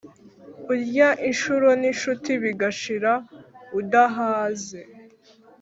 [0.71, 3.13] Urya inshuro n’incuti bigashira
[3.79, 4.81] udahaze.